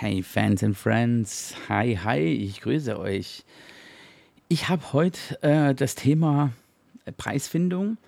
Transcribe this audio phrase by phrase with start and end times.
[0.00, 3.44] Hey Fans and Friends, hi, hi, ich grüße euch.
[4.48, 6.52] Ich habe heute äh, das Thema
[7.18, 7.98] Preisfindung,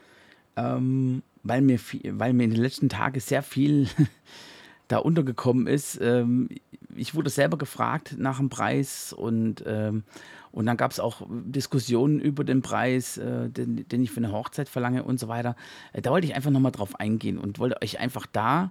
[0.57, 3.91] ähm, weil, mir viel, weil mir in den letzten Tagen sehr viel
[4.89, 6.01] da untergekommen ist.
[6.01, 6.49] Ähm,
[6.97, 10.05] ich wurde selber gefragt nach dem Preis und, ähm,
[10.51, 14.33] und dann gab es auch Diskussionen über den Preis, äh, den, den, ich für eine
[14.33, 15.57] Hochzeit verlange und so weiter.
[15.93, 18.71] Äh, da wollte ich einfach nochmal drauf eingehen und wollte euch einfach da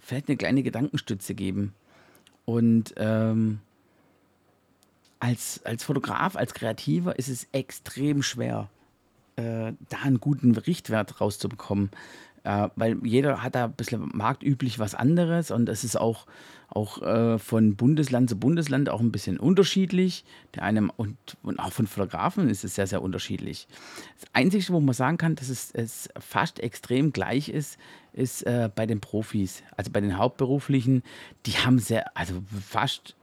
[0.00, 1.74] vielleicht eine kleine Gedankenstütze geben.
[2.44, 3.60] Und ähm,
[5.18, 8.68] als, als Fotograf, als Kreativer ist es extrem schwer,
[9.36, 11.90] äh, da einen guten Richtwert rauszubekommen.
[12.44, 16.26] Äh, weil jeder hat da ein bisschen marktüblich was anderes und es ist auch,
[16.68, 20.24] auch äh, von Bundesland zu Bundesland auch ein bisschen unterschiedlich.
[20.54, 23.66] Der eine und, und auch von Fotografen ist es sehr, sehr unterschiedlich.
[24.20, 27.78] Das Einzige, wo man sagen kann, dass es, es fast extrem gleich ist,
[28.12, 31.02] ist äh, bei den Profis, also bei den Hauptberuflichen,
[31.46, 33.16] die haben sehr, also fast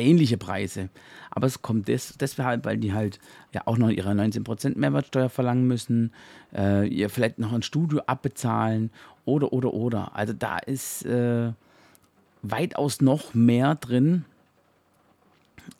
[0.00, 0.88] ähnliche Preise.
[1.30, 3.18] Aber es kommt des, deshalb, weil die halt
[3.52, 6.12] ja auch noch ihre 19% Mehrwertsteuer verlangen müssen,
[6.54, 8.90] äh, ihr vielleicht noch ein Studio abbezahlen
[9.24, 10.16] oder, oder, oder.
[10.16, 11.52] Also da ist äh,
[12.42, 14.24] weitaus noch mehr drin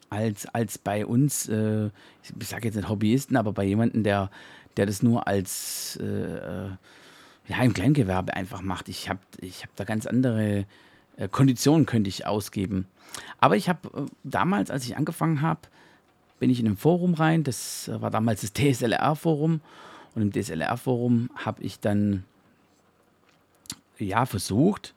[0.08, 1.86] als, als bei uns, äh,
[2.22, 4.30] ich sage jetzt nicht Hobbyisten, aber bei jemandem, der,
[4.76, 6.68] der das nur als äh,
[7.48, 8.88] ja, im Kleingewerbe einfach macht.
[8.88, 10.66] Ich habe ich hab da ganz andere
[11.20, 12.86] äh, Konditionen könnte ich ausgeben.
[13.38, 15.60] Aber ich habe äh, damals, als ich angefangen habe,
[16.38, 17.44] bin ich in ein Forum rein.
[17.44, 19.60] Das äh, war damals das DSLR-Forum.
[20.14, 22.24] Und im DSLR-Forum habe ich dann
[23.98, 24.94] ja versucht,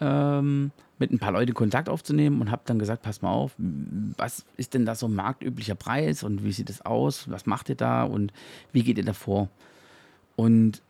[0.00, 4.46] ähm, mit ein paar Leuten Kontakt aufzunehmen und habe dann gesagt, pass mal auf, was
[4.56, 7.74] ist denn da so ein marktüblicher Preis und wie sieht es aus, was macht ihr
[7.74, 8.32] da und
[8.72, 9.50] wie geht ihr da vor?
[10.36, 10.80] Und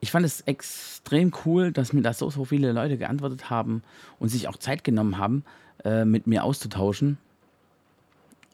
[0.00, 3.82] ich fand es extrem cool, dass mir da so, so viele Leute geantwortet haben
[4.18, 5.44] und sich auch Zeit genommen haben,
[5.84, 7.18] äh, mit mir auszutauschen.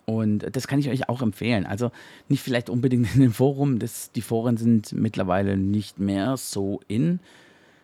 [0.07, 1.65] Und das kann ich euch auch empfehlen.
[1.67, 1.91] Also
[2.29, 7.21] nicht vielleicht unbedingt in dem Forum, das, die Foren sind mittlerweile nicht mehr so in.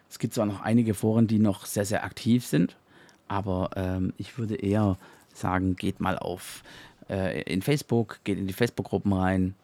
[0.09, 2.77] Es gibt zwar noch einige Foren, die noch sehr, sehr aktiv sind,
[3.29, 4.99] aber ähm, ich würde eher
[5.33, 6.63] sagen, geht mal auf
[7.09, 9.55] äh, in Facebook, geht in die Facebook-Gruppen rein,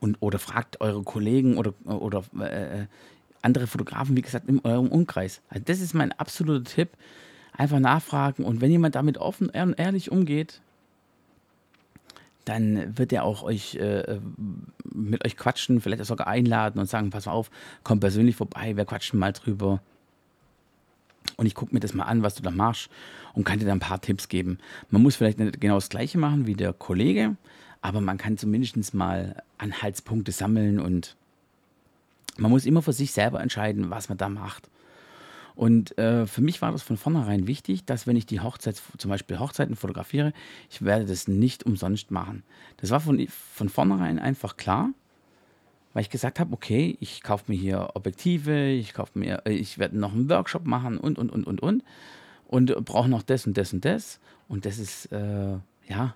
[0.00, 2.86] und, oder fragt eure Kollegen oder, oder äh,
[3.42, 5.40] andere Fotografen, wie gesagt, in eurem Umkreis.
[5.48, 6.90] Also das ist mein absoluter Tipp.
[7.56, 10.60] Einfach nachfragen und wenn jemand damit offen und ehrlich umgeht,
[12.44, 14.18] dann wird er auch euch äh,
[14.92, 17.50] mit euch quatschen, vielleicht sogar einladen und sagen, pass mal auf,
[17.82, 19.80] komm persönlich vorbei, wir quatschen mal drüber.
[21.36, 22.90] Und ich gucke mir das mal an, was du da machst
[23.32, 24.58] und kann dir da ein paar Tipps geben.
[24.90, 27.36] Man muss vielleicht nicht genau das gleiche machen wie der Kollege,
[27.84, 31.16] aber man kann zumindest mal Anhaltspunkte sammeln und
[32.38, 34.70] man muss immer für sich selber entscheiden, was man da macht.
[35.54, 39.10] Und äh, für mich war das von vornherein wichtig, dass wenn ich die Hochzeit, zum
[39.10, 40.32] Beispiel Hochzeiten fotografiere,
[40.70, 42.42] ich werde das nicht umsonst machen.
[42.78, 44.88] Das war von, von vornherein einfach klar,
[45.92, 49.76] weil ich gesagt habe, okay, ich kaufe mir hier Objektive, ich kaufe mir, äh, ich
[49.76, 51.84] werde noch einen Workshop machen und und und und und
[52.48, 54.20] und brauche noch das und das und das.
[54.48, 56.14] Und das ist äh, ja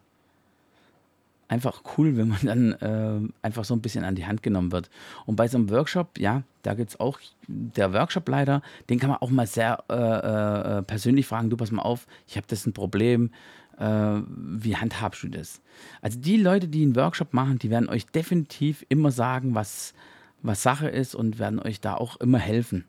[1.48, 4.90] einfach cool, wenn man dann äh, einfach so ein bisschen an die Hand genommen wird.
[5.26, 9.18] Und bei so einem Workshop, ja, da gibt es auch der Workshopleiter, den kann man
[9.18, 12.74] auch mal sehr äh, äh, persönlich fragen, du pass mal auf, ich habe das ein
[12.74, 13.30] Problem,
[13.78, 15.60] äh, wie handhabst du das?
[16.02, 19.94] Also die Leute, die einen Workshop machen, die werden euch definitiv immer sagen, was,
[20.42, 22.84] was Sache ist und werden euch da auch immer helfen.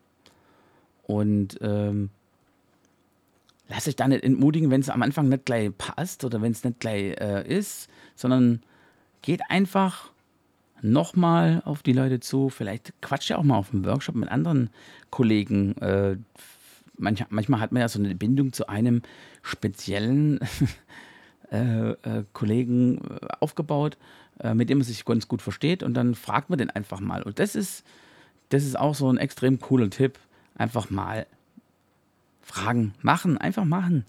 [1.02, 2.10] Und ähm,
[3.70, 6.64] lasst euch da nicht entmutigen, wenn es am Anfang nicht gleich passt oder wenn es
[6.64, 8.62] nicht gleich äh, ist, sondern
[9.22, 10.10] geht einfach
[10.82, 12.48] nochmal auf die Leute zu.
[12.48, 14.70] Vielleicht quatscht ihr auch mal auf dem Workshop mit anderen
[15.10, 15.76] Kollegen.
[15.78, 16.16] Äh,
[16.96, 19.02] manch, manchmal hat man ja so eine Bindung zu einem
[19.42, 20.40] speziellen
[21.52, 23.98] äh, äh, Kollegen äh, aufgebaut,
[24.40, 27.22] äh, mit dem man sich ganz gut versteht und dann fragt man den einfach mal.
[27.22, 27.84] Und das ist,
[28.48, 30.18] das ist auch so ein extrem cooler Tipp.
[30.56, 31.26] Einfach mal
[32.50, 34.04] fragen, machen, einfach machen.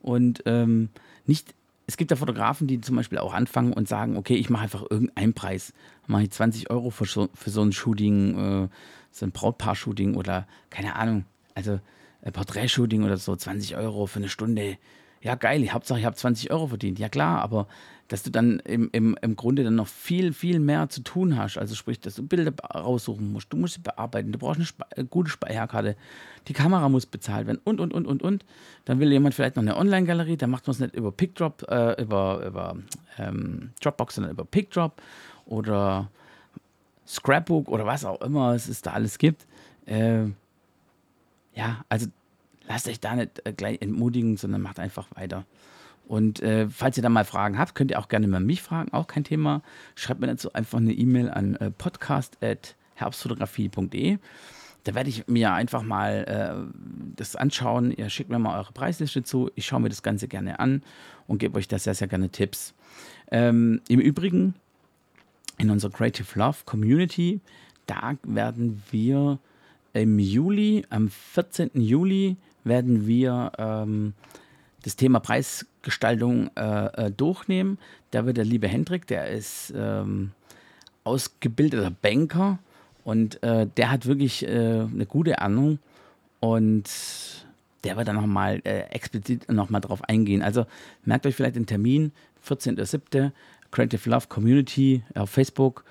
[0.00, 0.90] Und ähm,
[1.26, 1.54] nicht,
[1.86, 4.84] es gibt ja Fotografen, die zum Beispiel auch anfangen und sagen, okay, ich mache einfach
[4.88, 5.72] irgendeinen Preis.
[6.06, 8.68] Mache ich 20 Euro für so, für so ein Shooting, äh,
[9.10, 11.80] so ein Brautpaar-Shooting oder keine Ahnung, also
[12.22, 14.78] äh, Porträtshooting oder so, 20 Euro für eine Stunde.
[15.22, 16.98] Ja, geil, Hauptsache ich habe 20 Euro verdient.
[16.98, 17.66] Ja klar, aber
[18.08, 21.58] dass du dann im, im, im Grunde dann noch viel, viel mehr zu tun hast.
[21.58, 24.84] Also sprich, dass du Bilder raussuchen musst, du musst sie bearbeiten, du brauchst eine Spe
[24.90, 25.96] äh, gute Speicherkarte,
[26.46, 28.44] die Kamera muss bezahlt werden und, und, und, und, und.
[28.84, 32.00] Dann will jemand vielleicht noch eine Online-Galerie, dann macht man es nicht über PickDrop, äh,
[32.00, 32.76] über, über
[33.18, 35.02] ähm, Dropbox, sondern über PickDrop
[35.46, 36.10] oder
[37.06, 39.46] Scrapbook oder was auch immer es da alles gibt.
[39.86, 40.26] Äh,
[41.54, 42.06] ja, also
[42.68, 45.44] lasst euch da nicht äh, gleich entmutigen, sondern macht einfach weiter.
[46.06, 48.92] Und äh, falls ihr da mal Fragen habt, könnt ihr auch gerne mal mich fragen,
[48.92, 49.62] auch kein Thema.
[49.96, 54.18] Schreibt mir dazu einfach eine E-Mail an äh, podcast.herbstfotografie.de.
[54.84, 56.54] Da werde ich mir einfach mal äh,
[57.16, 57.90] das anschauen.
[57.90, 59.50] Ihr schickt mir mal eure Preisliste zu.
[59.56, 60.84] Ich schaue mir das Ganze gerne an
[61.26, 62.72] und gebe euch da sehr, sehr gerne Tipps.
[63.32, 64.54] Ähm, Im Übrigen,
[65.58, 67.40] in unserer Creative Love Community,
[67.86, 69.40] da werden wir
[69.92, 71.70] im Juli, am 14.
[71.74, 74.14] Juli, werden wir ähm,
[74.82, 75.75] das Thema Preisgestaltung
[76.56, 77.78] äh, äh, durchnehmen.
[78.10, 80.32] Da wird der liebe Hendrik, der ist ähm,
[81.04, 82.58] ausgebildeter Banker
[83.04, 85.78] und äh, der hat wirklich äh, eine gute Ahnung
[86.40, 86.84] und
[87.84, 90.42] der wird dann nochmal äh, explizit nochmal drauf eingehen.
[90.42, 90.66] Also
[91.04, 92.12] merkt euch vielleicht den Termin,
[92.46, 93.30] 14.07.
[93.70, 95.84] Creative Love Community auf Facebook.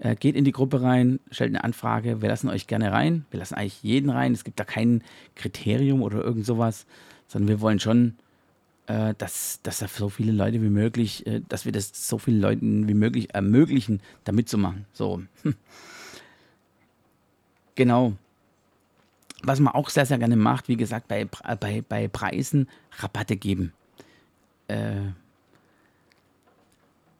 [0.00, 2.22] Äh, geht in die Gruppe rein, stellt eine Anfrage.
[2.22, 3.24] Wir lassen euch gerne rein.
[3.30, 4.32] Wir lassen eigentlich jeden rein.
[4.32, 5.02] Es gibt da kein
[5.34, 6.86] Kriterium oder irgend sowas,
[7.28, 8.16] sondern wir wollen schon
[9.18, 12.88] dass, dass da so viele Leute wie möglich, äh, dass wir das so vielen Leuten
[12.88, 14.86] wie möglich ermöglichen, da mitzumachen.
[14.92, 15.22] So.
[17.74, 18.12] Genau.
[19.42, 21.24] Was man auch sehr, sehr gerne macht, wie gesagt, bei,
[21.58, 22.68] bei, bei Preisen
[22.98, 23.72] Rabatte geben.
[24.68, 25.00] Äh,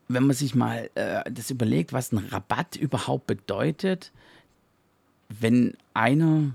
[0.09, 4.13] wenn man sich mal äh, das überlegt, was ein Rabatt überhaupt bedeutet,
[5.31, 6.55] wenn einer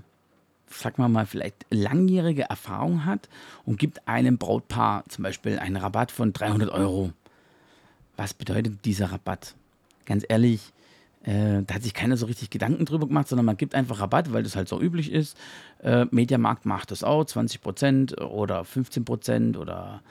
[0.70, 3.28] sag mal mal, vielleicht langjährige Erfahrung hat
[3.64, 7.12] und gibt einem Brautpaar zum Beispiel einen Rabatt von 300 Euro.
[8.16, 9.54] Was bedeutet dieser Rabatt?
[10.06, 10.72] Ganz ehrlich,
[11.24, 14.32] äh, da hat sich keiner so richtig Gedanken drüber gemacht, sondern man gibt einfach Rabatt,
[14.32, 15.36] weil das halt so üblich ist.
[15.82, 20.02] Äh, Mediamarkt macht das auch, 20% oder 15% oder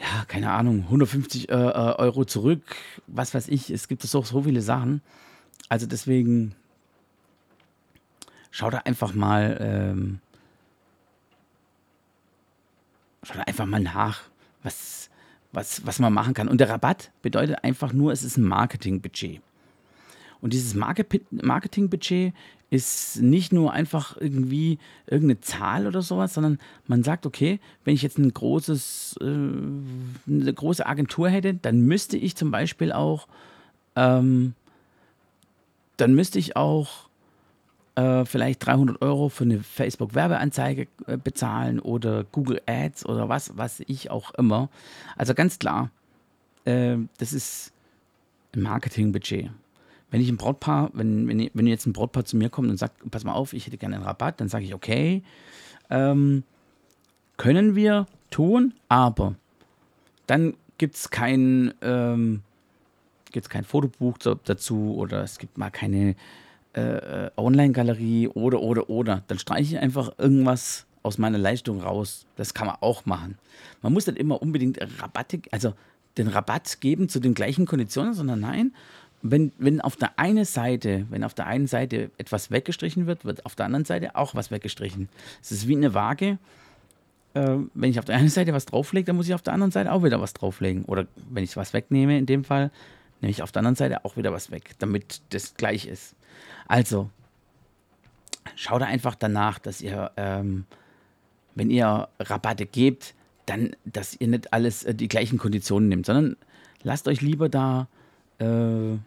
[0.00, 2.62] ja, keine Ahnung, 150 äh, äh, Euro zurück,
[3.06, 3.70] was weiß ich.
[3.70, 5.00] Es gibt so, so viele Sachen.
[5.68, 6.54] Also deswegen
[8.52, 10.20] schau da einfach mal, ähm,
[13.24, 14.20] schau da einfach mal nach,
[14.62, 15.10] was,
[15.52, 16.46] was, was man machen kann.
[16.46, 19.40] Und der Rabatt bedeutet einfach nur, es ist ein Marketingbudget.
[20.40, 22.34] Und dieses Marketingbudget
[22.68, 28.02] ist nicht nur einfach irgendwie irgendeine Zahl oder sowas, sondern man sagt, okay, wenn ich
[28.02, 33.28] jetzt ein großes, äh, eine große Agentur hätte, dann müsste ich zum Beispiel auch,
[33.94, 34.54] ähm,
[35.96, 37.08] dann müsste ich auch
[37.94, 43.80] äh, vielleicht 300 Euro für eine Facebook-Werbeanzeige äh, bezahlen oder Google Ads oder was, was
[43.86, 44.70] ich auch immer.
[45.16, 45.90] Also ganz klar,
[46.64, 47.72] äh, das ist
[48.54, 49.50] ein Marketingbudget.
[50.10, 53.10] Wenn ich ein Brautpaar, wenn, wenn, wenn jetzt ein Brautpaar zu mir kommt und sagt,
[53.10, 55.22] pass mal auf, ich hätte gerne einen Rabatt, dann sage ich, okay,
[55.90, 56.44] ähm,
[57.36, 59.34] können wir tun, aber
[60.26, 62.42] dann gibt es kein, ähm,
[63.48, 66.14] kein Fotobuch dazu oder es gibt mal keine
[66.74, 69.22] äh, Online-Galerie oder, oder, oder.
[69.28, 72.26] Dann streiche ich einfach irgendwas aus meiner Leistung raus.
[72.36, 73.38] Das kann man auch machen.
[73.82, 75.74] Man muss nicht immer unbedingt Rabatte, also
[76.18, 78.72] den Rabatt geben zu den gleichen Konditionen, sondern nein,
[79.22, 83.46] wenn, wenn auf der einen Seite, wenn auf der einen Seite etwas weggestrichen wird, wird
[83.46, 85.08] auf der anderen Seite auch was weggestrichen.
[85.40, 86.38] Es ist wie eine Waage.
[87.34, 89.70] Äh, wenn ich auf der einen Seite was drauflege, dann muss ich auf der anderen
[89.70, 90.84] Seite auch wieder was drauflegen.
[90.84, 92.70] Oder wenn ich was wegnehme, in dem Fall,
[93.22, 96.14] nehme ich auf der anderen Seite auch wieder was weg, damit das gleich ist.
[96.66, 97.08] Also,
[98.56, 100.64] schaut einfach danach, dass ihr, ähm,
[101.54, 103.14] wenn ihr Rabatte gebt,
[103.46, 106.36] dann, dass ihr nicht alles äh, die gleichen Konditionen nehmt, sondern
[106.82, 107.88] lasst euch lieber da,
[108.38, 108.98] äh,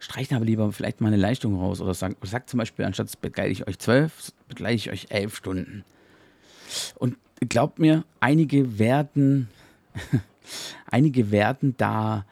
[0.00, 3.50] streicht aber lieber vielleicht mal eine Leistung raus oder sagt, sagt zum Beispiel, anstatt begleite
[3.50, 5.84] ich euch zwölf, begleite ich euch elf Stunden.
[6.96, 7.16] Und
[7.48, 9.48] glaubt mir, einige werden,
[10.90, 12.24] einige werden da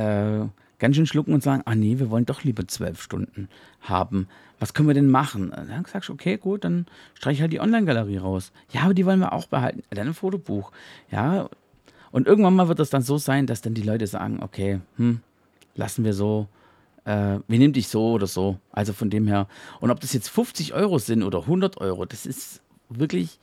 [0.00, 3.48] äh, ganz schön schlucken und sagen, ah nee, wir wollen doch lieber zwölf Stunden
[3.80, 4.28] haben.
[4.58, 5.50] Was können wir denn machen?
[5.50, 8.52] Dann sagst du, okay, gut, dann streiche halt die Online-Galerie raus.
[8.72, 9.82] Ja, aber die wollen wir auch behalten.
[9.90, 10.72] Dann ein Fotobuch.
[11.10, 11.48] Ja,
[12.12, 15.20] und irgendwann mal wird das dann so sein, dass dann die Leute sagen, okay, hm,
[15.76, 16.48] lassen wir so,
[17.04, 18.58] äh, wir nehmen dich so oder so.
[18.72, 19.46] Also von dem her.
[19.80, 23.38] Und ob das jetzt 50 Euro sind oder 100 Euro, das ist wirklich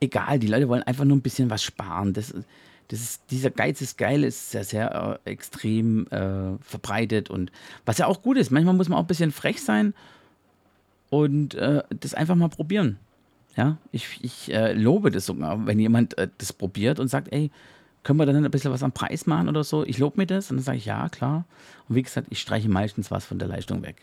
[0.00, 0.38] egal.
[0.38, 2.12] Die Leute wollen einfach nur ein bisschen was sparen.
[2.12, 2.46] Das ist
[2.92, 7.52] ist, dieser Geiz ist geil, ist sehr, sehr äh, extrem äh, verbreitet und
[7.84, 8.50] was ja auch gut ist.
[8.50, 9.94] Manchmal muss man auch ein bisschen frech sein
[11.10, 12.98] und äh, das einfach mal probieren.
[13.56, 17.50] Ja, ich, ich äh, lobe das sogar, wenn jemand äh, das probiert und sagt, ey,
[18.02, 19.84] können wir dann ein bisschen was am Preis machen oder so?
[19.84, 21.44] Ich lobe mir das und dann sage ich, ja, klar.
[21.88, 23.96] Und wie gesagt, ich streiche meistens was von der Leistung weg.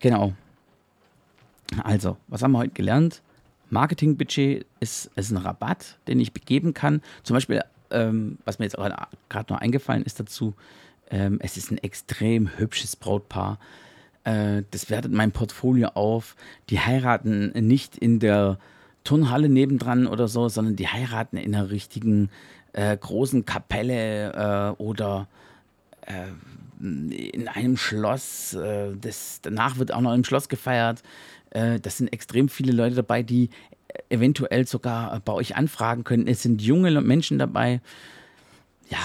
[0.00, 0.34] Genau.
[1.82, 3.22] Also, was haben wir heute gelernt?
[3.70, 7.02] Marketingbudget ist, ist ein Rabatt, den ich geben kann.
[7.22, 10.54] Zum Beispiel, ähm, was mir jetzt gerade noch eingefallen ist dazu,
[11.10, 13.58] ähm, es ist ein extrem hübsches Brautpaar.
[14.24, 16.36] äh, das wertet mein Portfolio auf.
[16.70, 18.58] Die heiraten nicht in der
[19.04, 22.30] Turnhalle nebendran oder so, sondern die heiraten in einer richtigen
[22.72, 24.32] äh, großen Kapelle
[24.78, 25.28] äh, oder
[26.06, 26.28] äh,
[26.80, 28.54] in einem Schloss.
[28.54, 31.02] Äh, das, danach wird auch noch im Schloss gefeiert.
[31.54, 33.48] Äh, das sind extrem viele Leute dabei, die
[34.10, 36.26] eventuell sogar bei euch anfragen können.
[36.26, 37.80] Es sind junge Menschen dabei.
[38.90, 38.98] Ja,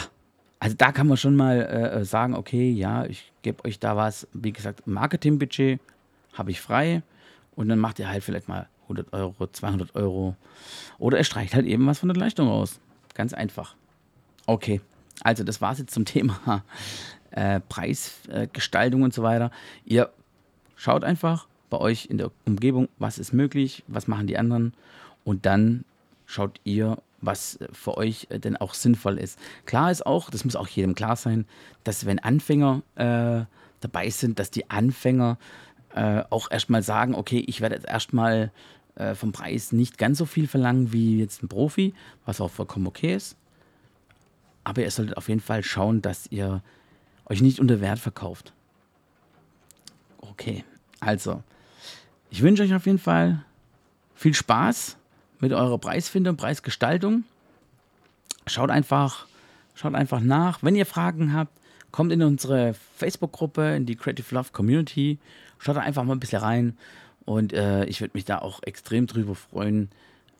[0.60, 4.28] also da kann man schon mal äh, sagen, okay, ja, ich gebe euch da was,
[4.34, 5.80] wie gesagt, Marketingbudget
[6.34, 7.02] habe ich frei
[7.56, 10.36] und dann macht ihr halt vielleicht mal 100 Euro, 200 Euro
[10.98, 12.80] oder es streicht halt eben was von der Leistung aus.
[13.14, 13.76] Ganz einfach.
[14.48, 14.82] Okay,
[15.22, 16.64] also das war es jetzt zum Thema
[17.32, 19.52] äh, Preisgestaltung und so weiter.
[19.86, 20.10] Ihr
[20.76, 24.74] schaut einfach bei euch in der Umgebung, was ist möglich, was machen die anderen
[25.24, 25.86] und dann
[26.26, 29.40] schaut ihr, was für euch äh, denn auch sinnvoll ist.
[29.66, 31.46] Klar ist auch, das muss auch jedem klar sein,
[31.84, 33.46] dass wenn Anfänger äh,
[33.82, 35.38] dabei sind, dass die Anfänger
[35.96, 38.52] äh, auch erstmal sagen, okay, ich werde jetzt erstmal
[38.96, 41.94] äh, vom Preis nicht ganz so viel verlangen wie jetzt ein Profi,
[42.26, 43.36] was auch vollkommen okay ist.
[44.64, 46.62] Aber ihr solltet auf jeden Fall schauen, dass ihr
[47.26, 48.54] euch nicht unter Wert verkauft.
[50.22, 50.64] Okay,
[51.00, 51.44] also,
[52.30, 53.44] ich wünsche euch auf jeden Fall
[54.16, 54.98] viel Spaß
[55.40, 57.24] mit eurer Preisfindung, Preisgestaltung.
[58.46, 59.28] Schaut einfach,
[59.76, 60.62] schaut einfach nach.
[60.62, 61.52] Wenn ihr Fragen habt,
[61.92, 65.18] kommt in unsere Facebook-Gruppe, in die Creative Love Community.
[65.58, 66.78] Schaut da einfach mal ein bisschen rein.
[67.26, 69.90] Und äh, ich würde mich da auch extrem drüber freuen,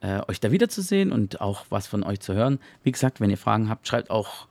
[0.02, 2.60] äh, euch da wiederzusehen und auch was von euch zu hören.
[2.84, 4.48] Wie gesagt, wenn ihr Fragen habt, schreibt auch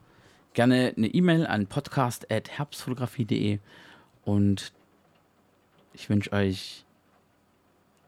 [0.53, 3.59] gerne eine E-Mail an podcast.herbstfotografie.de
[4.25, 4.71] und
[5.93, 6.85] ich wünsche euch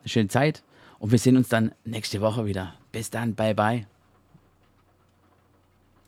[0.02, 0.64] eine schöne Zeit
[1.00, 2.76] und wir sehen uns dann nächste Woche wieder.
[2.92, 3.86] Bis dann, bye bye.